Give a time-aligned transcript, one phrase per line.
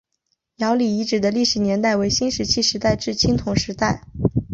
[0.55, 4.01] 姚李遗址的历史年代为新石器时代至青铜时代。